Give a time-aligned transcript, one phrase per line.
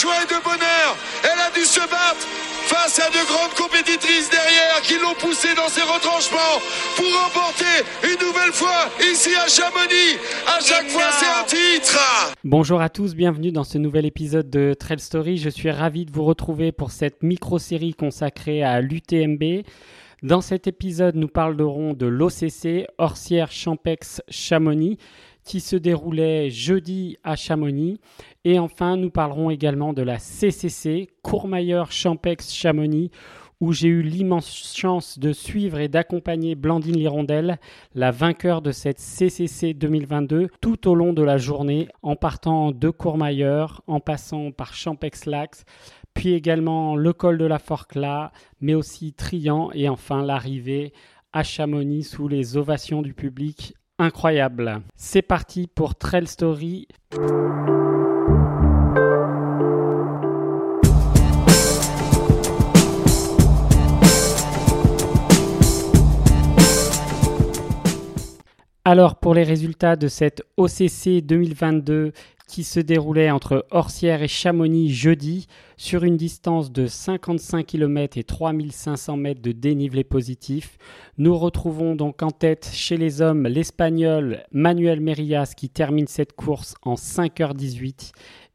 [0.00, 2.24] Joie et de bonheur, elle a dû se battre
[2.72, 6.56] face à de grandes compétitrices derrière qui l'ont poussée dans ses retranchements
[6.96, 10.16] pour remporter une nouvelle fois ici à Chamonix.
[10.46, 11.98] À chaque fois, c'est un titre
[12.44, 15.36] Bonjour à tous, bienvenue dans ce nouvel épisode de Trail Story.
[15.36, 19.64] Je suis ravi de vous retrouver pour cette micro-série consacrée à l'UTMB.
[20.22, 24.98] Dans cet épisode, nous parlerons de l'OCC, Orsière Champex Chamonix,
[25.44, 28.00] qui se déroulait jeudi à Chamonix.
[28.44, 33.10] Et enfin, nous parlerons également de la CCC, Courmayeur Champex Chamonix,
[33.60, 37.58] où j'ai eu l'immense chance de suivre et d'accompagner Blandine Lirondelle,
[37.94, 42.88] la vainqueur de cette CCC 2022, tout au long de la journée, en partant de
[42.88, 45.64] Courmayeur, en passant par Champex-Lax,
[46.14, 50.92] puis également le col de la Forclaz, mais aussi Trian, et enfin l'arrivée
[51.32, 53.74] à Chamonix sous les ovations du public.
[54.02, 54.80] Incroyable.
[54.96, 56.88] C'est parti pour Trail Story.
[68.86, 72.12] Alors pour les résultats de cette OCC 2022
[72.50, 78.24] qui se déroulait entre Orsières et Chamonix jeudi sur une distance de 55 km et
[78.24, 80.76] 3500 mètres de dénivelé positif.
[81.16, 86.74] Nous retrouvons donc en tête chez les hommes l'Espagnol Manuel Merillas qui termine cette course
[86.82, 88.10] en 5h18.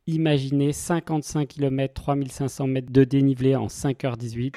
[0.07, 4.55] Imaginez 55 km 3500 mètres de dénivelé en 5h18.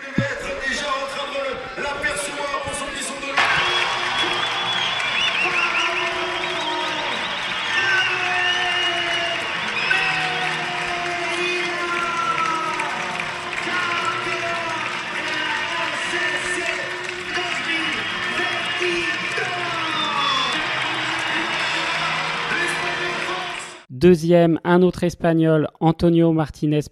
[23.99, 26.83] Deuxième, un autre espagnol, Antonio Martinez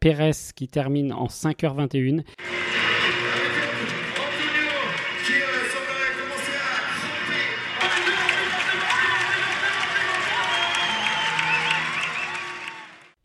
[0.00, 2.24] Pérez, qui termine en 5h21.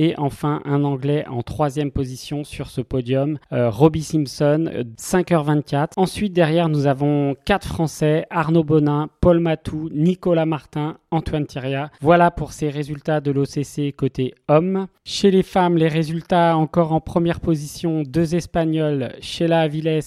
[0.03, 5.89] Et enfin, un Anglais en troisième position sur ce podium, euh, Robbie Simpson, euh, 5h24.
[5.95, 11.91] Ensuite, derrière, nous avons quatre Français, Arnaud Bonin, Paul Matou, Nicolas Martin, Antoine Thieria.
[12.01, 14.87] Voilà pour ces résultats de l'OCC côté homme.
[15.05, 19.99] Chez les femmes, les résultats encore en première position, deux Espagnols, Sheila Aviles,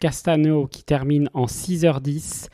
[0.00, 2.48] Castano qui termine en 6h10.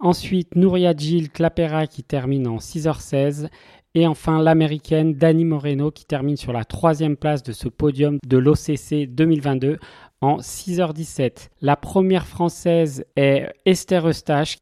[0.00, 3.48] Ensuite, Nouria Gil Clapera qui termine en 6h16.
[3.94, 8.36] Et enfin, l'américaine Dani Moreno qui termine sur la troisième place de ce podium de
[8.36, 9.78] l'OCC 2022
[10.20, 11.48] en 6h17.
[11.62, 14.58] La première française est Esther Eustache.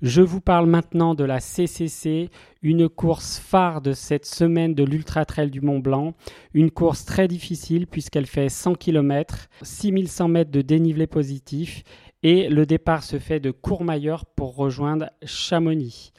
[0.00, 2.30] Je vous parle maintenant de la CCC,
[2.62, 6.14] une course phare de cette semaine de l'Ultra Trail du Mont Blanc.
[6.54, 11.84] Une course très difficile puisqu'elle fait 100 km, 6100 mètres de dénivelé positif
[12.22, 16.12] et le départ se fait de Courmayeur pour rejoindre Chamonix.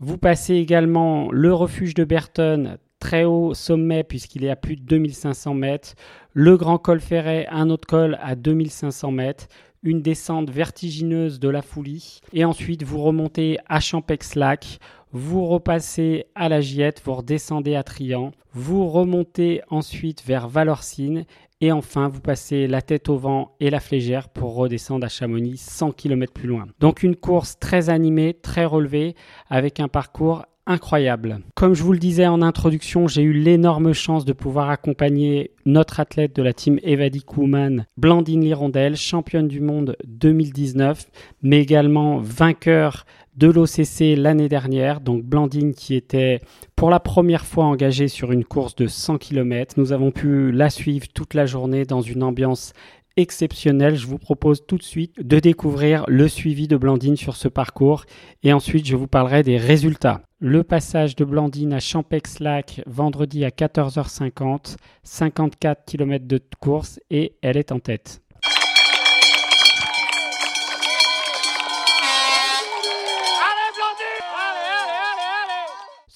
[0.00, 4.82] Vous passez également le refuge de Berton, très haut sommet puisqu'il est à plus de
[4.82, 5.94] 2500 mètres,
[6.32, 9.46] le grand col ferret, un autre col à 2500 mètres,
[9.84, 14.78] une descente vertigineuse de la Foulie, et ensuite vous remontez à Champex-Lac,
[15.14, 21.24] vous repassez à la Giette, vous redescendez à Trian, vous remontez ensuite vers Valorcine,
[21.60, 25.56] et enfin vous passez la tête au vent et la flégère pour redescendre à Chamonix
[25.56, 26.66] 100 km plus loin.
[26.80, 29.14] Donc une course très animée, très relevée,
[29.48, 31.40] avec un parcours incroyable.
[31.54, 36.00] Comme je vous le disais en introduction, j'ai eu l'énorme chance de pouvoir accompagner notre
[36.00, 41.06] athlète de la team Evadi Kuhlmann, Blandine Lirondelle, championne du monde 2019,
[41.42, 43.04] mais également vainqueur
[43.36, 45.00] de l'OCC l'année dernière.
[45.00, 46.40] Donc Blandine qui était
[46.76, 49.74] pour la première fois engagée sur une course de 100 km.
[49.76, 52.72] Nous avons pu la suivre toute la journée dans une ambiance
[53.16, 53.96] exceptionnelle.
[53.96, 58.04] Je vous propose tout de suite de découvrir le suivi de Blandine sur ce parcours
[58.42, 60.22] et ensuite je vous parlerai des résultats.
[60.40, 67.56] Le passage de Blandine à Champex-Lac vendredi à 14h50, 54 km de course et elle
[67.56, 68.23] est en tête.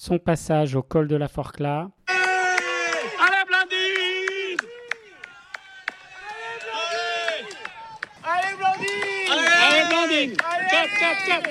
[0.09, 1.87] Son passage au col de la Forclaz.
[2.07, 4.57] Allez Blandine
[8.23, 9.29] Allez Blandine
[9.61, 11.43] Allez Blandine Top, top, top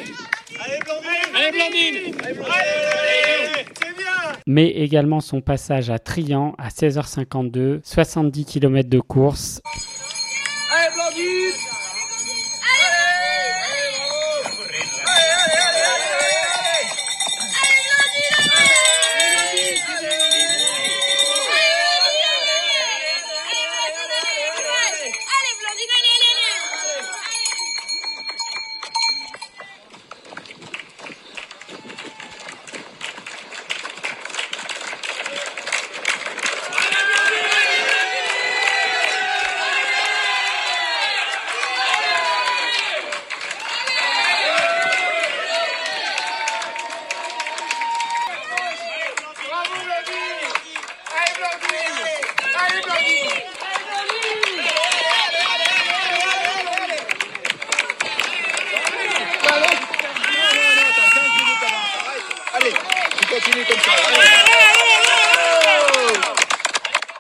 [0.61, 4.09] Allez Blandine Allez Blandine Allez C'est bien
[4.51, 9.61] mais également son passage à Trian à 16h52, 70 km de course.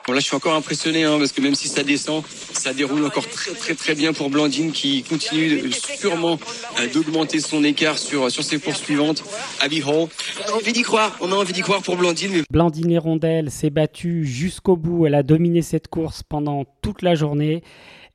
[0.08, 2.24] Bon, là, je suis encore impressionné hein, parce que même si ça descend,
[2.54, 6.38] ça déroule encore très très très bien pour Blandine qui continue sûrement
[6.80, 9.22] euh, d'augmenter son écart sur sur ses poursuivantes.
[9.60, 10.08] Abby Hall,
[10.46, 13.68] on a envie d'y croire, on a envie d'y croire pour Blandine, Blandine Hirondelle s'est
[13.68, 15.04] battue jusqu'au bout.
[15.04, 17.62] Elle a dominé cette course pendant toute la journée.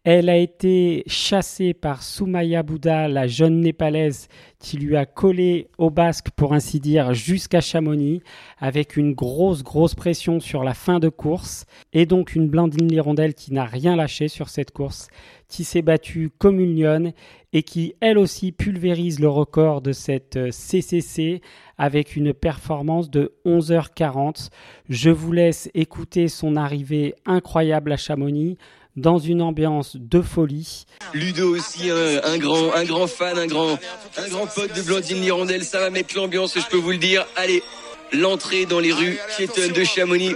[0.06, 4.28] Elle a été chassée par Soumaya Bouddha, la jeune népalaise
[4.60, 8.22] qui lui a collé au basque, pour ainsi dire, jusqu'à Chamonix,
[8.58, 11.66] avec une grosse, grosse pression sur la fin de course.
[11.94, 15.08] Et donc une Blandine Hirondelle qui n'a rien lâché sur cette course,
[15.48, 17.14] qui s'est battue comme une lionne
[17.54, 21.42] et qui, elle aussi, pulvérise le record de cette euh, CCC
[21.78, 24.50] avec une performance de 11h40.
[24.90, 28.58] Je vous laisse écouter son arrivée incroyable à Chamonix
[28.96, 30.86] dans une ambiance de folie.
[31.14, 33.80] Ludo aussi un, un grand un grand fan, un grand
[34.18, 37.26] un grand pote de Blandine Hirondelle, ça va mettre l'ambiance, je peux vous le dire.
[37.36, 37.64] Allez,
[38.12, 40.36] l'entrée dans les rues piétonnes de Chamonix.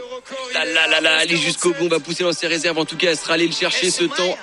[0.54, 2.78] Là là là là, aller jusqu'au bout, on va pousser dans ses réserves.
[2.80, 4.38] En tout cas, elle sera allée le chercher ce temps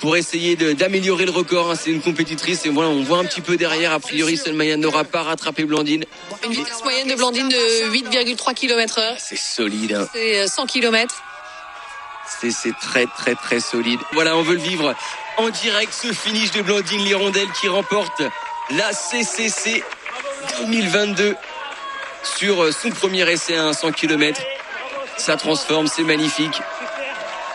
[0.00, 1.70] pour essayer d'améliorer le record.
[1.70, 1.74] hein.
[1.74, 3.92] C'est une compétitrice et voilà, on voit un petit peu derrière.
[3.92, 6.04] A priori, Selmaya n'aura pas rattrapé Blandine.
[6.44, 9.16] Une vitesse moyenne de Blandine de 8,3 km heure.
[9.18, 9.92] C'est solide.
[9.94, 10.08] hein.
[10.14, 11.22] C'est euh, 100 km.
[12.40, 14.00] C'est très très très solide.
[14.12, 14.94] Voilà, on veut le vivre
[15.38, 18.22] en direct ce finish de Blandine Lirondelle qui remporte
[18.70, 19.82] la CCC
[20.60, 21.36] 2022
[22.22, 24.40] sur euh, son premier essai à 100 km.
[25.16, 26.60] Ça transforme, c'est magnifique.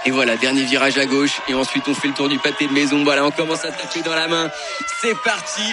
[0.06, 1.40] Et voilà, dernier virage à gauche.
[1.48, 3.04] Et ensuite, on fait le tour du pâté de maison.
[3.04, 4.50] Voilà, on commence à taper dans la main.
[5.02, 5.64] C'est parti.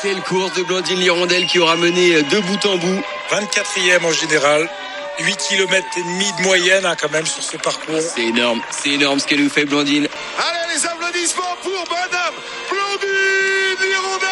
[0.00, 3.02] Quelle course de Blandine Lirondelle qui aura mené euh, de bout en bout.
[3.30, 4.70] 24e en général,
[5.18, 8.00] 8 km et demi de moyenne hein, quand même sur ce parcours.
[8.00, 10.08] C'est énorme, c'est énorme ce qu'elle nous fait Blandine.
[10.38, 12.34] Allez, les applaudissements pour Madame
[12.70, 14.28] Blondine Hirondelle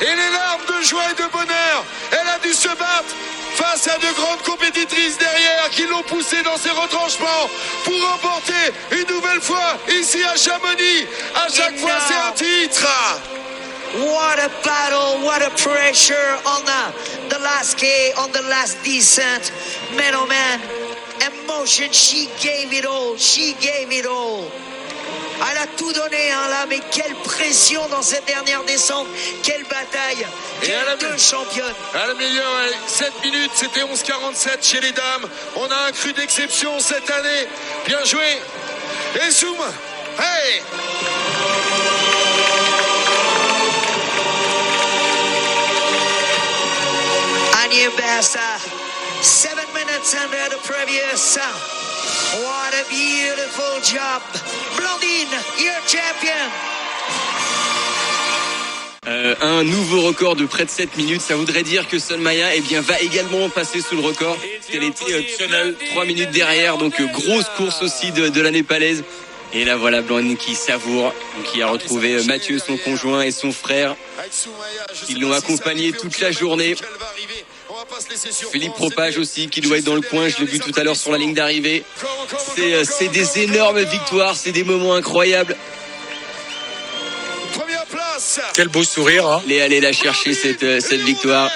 [0.00, 3.14] Et les larmes de joie et de bonheur, elle a dû se battre
[3.54, 7.48] face à de grandes compétitrices derrière qui l'ont poussée dans ses retranchements
[7.84, 11.06] pour remporter une nouvelle fois ici à Chamonix.
[11.34, 12.86] À chaque fois, c'est un titre.
[13.94, 19.52] What a battle, what a pressure on the, the last K, on the last descent.
[19.96, 20.60] Man, oh man,
[21.22, 24.44] emotion, she gave it all, she gave it all.
[25.38, 29.06] Elle a tout donné, hein, là, mais quelle pression dans cette dernière descente,
[29.42, 30.26] quelle bataille,
[30.62, 31.74] Et elle a quelles mis- deux championnes.
[31.94, 35.28] À la meilleure, ouais, 7 minutes, c'était 11,47 chez les dames.
[35.56, 37.46] On a un cru d'exception cette année.
[37.86, 38.40] Bien joué.
[39.26, 39.56] Et zoom.
[40.18, 40.62] Hey
[59.06, 61.20] Un nouveau record de près de 7 minutes.
[61.20, 64.36] Ça voudrait dire que Solmaya eh va également passer sous le record.
[64.72, 69.04] Elle était euh, 3 minutes derrière, donc euh, grosse course aussi de, la népalaise.
[69.54, 71.14] Et là voilà Blandine qui savoure,
[71.44, 73.94] qui a retrouvé euh, Mathieu, son conjoint, et son frère.
[75.08, 76.74] Ils l'ont accompagné toute la journée.
[78.52, 80.28] Philippe Propage aussi, qui doit être dans le coin.
[80.28, 81.84] Je l'ai vu tout à l'heure sur la ligne d'arrivée.
[82.54, 85.56] C'est euh, c'est des énormes victoires, c'est des moments incroyables.
[87.52, 88.40] Première place.
[88.54, 89.26] Quel beau sourire.
[89.26, 89.42] Hein.
[89.46, 91.50] Elle est allée la chercher cette, euh, cette victoire.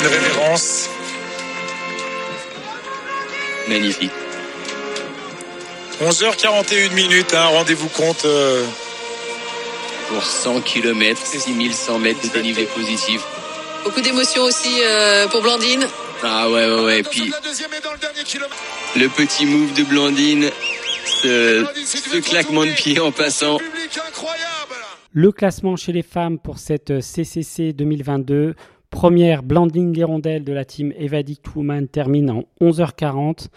[0.00, 0.88] Une révérence.
[3.68, 4.12] Magnifique.
[6.00, 8.24] 11h41 minutes, hein, rendez-vous compte.
[8.24, 8.64] euh,
[10.08, 13.22] Pour 100 km, 6100 mètres de dénivelé positif.
[13.84, 15.86] Beaucoup d'émotions aussi euh, pour Blandine.
[16.22, 16.98] Ah ouais, ouais, ouais.
[17.00, 18.56] Et puis la deuxième est dans le dernier kilomètre.
[18.96, 20.50] le petit move de Blandine,
[21.04, 23.58] ce, claquement de pied en passant.
[25.12, 28.54] Le classement chez les femmes pour cette CCC 2022.
[28.90, 33.48] Première, Blandine Lirondelle de la team Evadict Woman termine en 11h40.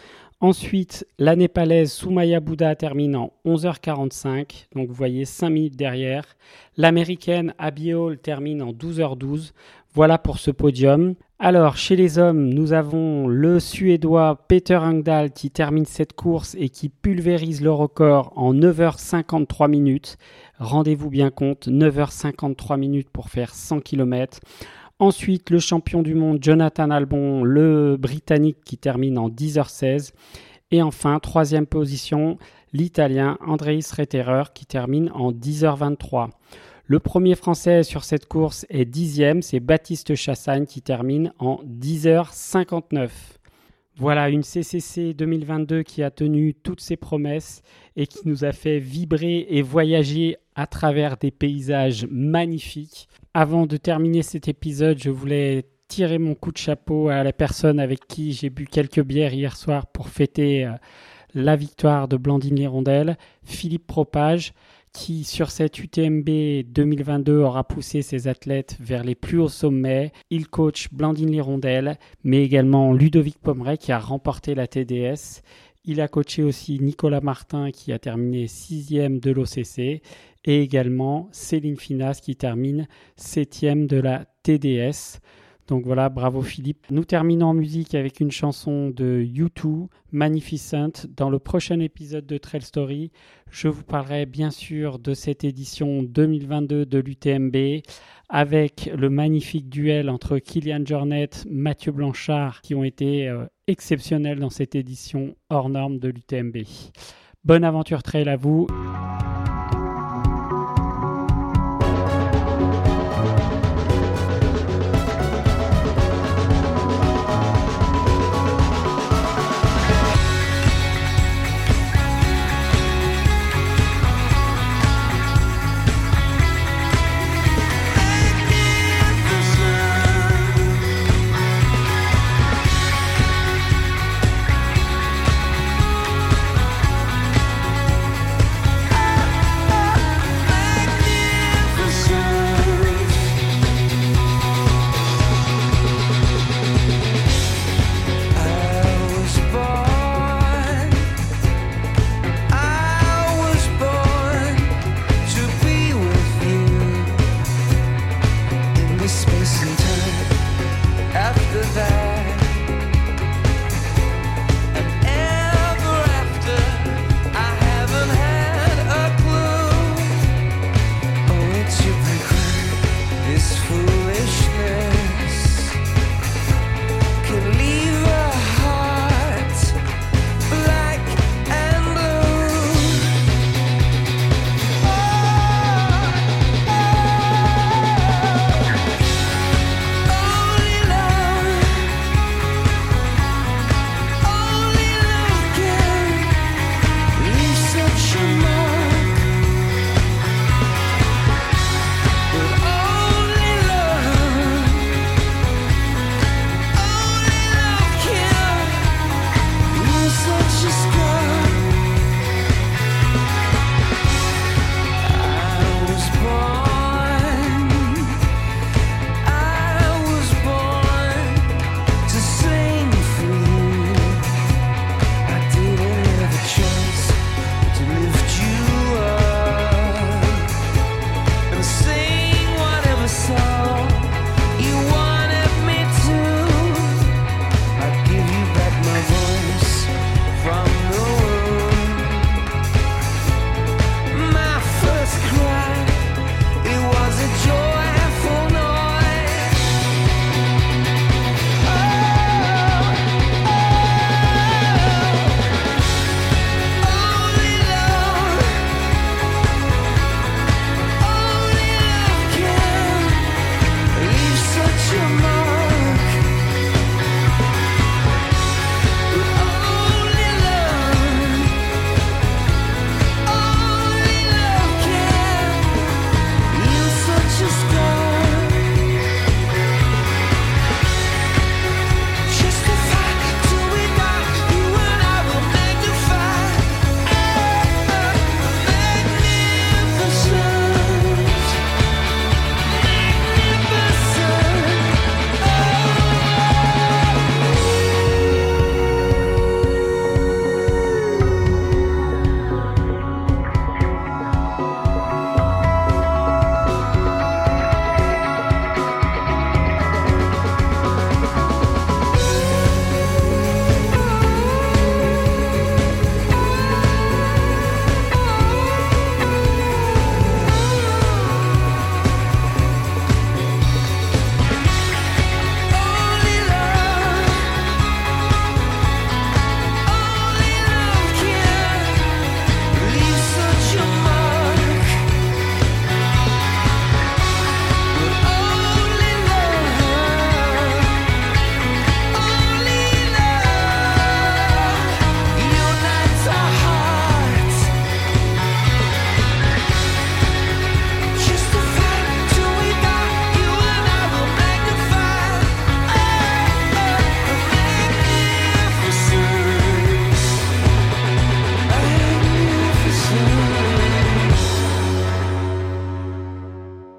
[0.44, 4.70] Ensuite, la népalaise Soumaya Bouddha termine en 11h45.
[4.76, 6.26] Donc vous voyez 5 minutes derrière.
[6.78, 9.52] L'américaine Abby Hall termine en 12h12.
[9.94, 11.14] Voilà pour ce podium.
[11.38, 16.70] Alors, chez les hommes, nous avons le Suédois Peter Engdahl qui termine cette course et
[16.70, 20.18] qui pulvérise le record en 9h53 minutes.
[20.58, 24.40] Rendez-vous bien compte, 9h53 minutes pour faire 100 km.
[25.02, 30.14] Ensuite, le champion du monde Jonathan Albon, le Britannique qui termine en 10h16.
[30.70, 32.38] Et enfin, troisième position,
[32.72, 36.30] l'Italien Andreis Retterer qui termine en 10h23.
[36.86, 43.10] Le premier Français sur cette course est dixième, c'est Baptiste Chassagne qui termine en 10h59.
[43.96, 47.64] Voilà une CCC 2022 qui a tenu toutes ses promesses
[47.96, 53.08] et qui nous a fait vibrer et voyager à travers des paysages magnifiques.
[53.34, 57.80] Avant de terminer cet épisode, je voulais tirer mon coup de chapeau à la personne
[57.80, 60.72] avec qui j'ai bu quelques bières hier soir pour fêter euh,
[61.34, 64.54] la victoire de Blandine Lirondelle, Philippe Propage,
[64.92, 66.28] qui sur cette UTMB
[66.66, 70.12] 2022 aura poussé ses athlètes vers les plus hauts sommets.
[70.30, 75.42] Il coach Blandine Lirondelle, mais également Ludovic Pomeray qui a remporté la TDS.
[75.86, 80.04] Il a coaché aussi Nicolas Martin qui a terminé sixième de l'OCC
[80.46, 85.20] et également Céline Finas qui termine septième de la TDS.
[85.68, 86.88] Donc voilà, bravo Philippe.
[86.90, 91.08] Nous terminons en musique avec une chanson de U2, Magnificent.
[91.16, 93.12] Dans le prochain épisode de Trail Story,
[93.50, 97.84] je vous parlerai bien sûr de cette édition 2022 de l'UTMB
[98.28, 104.50] avec le magnifique duel entre Kylian Jornet, Mathieu Blanchard qui ont été euh, exceptionnels dans
[104.50, 106.58] cette édition hors norme de l'UTMB.
[107.46, 108.68] Bonne aventure trail à vous.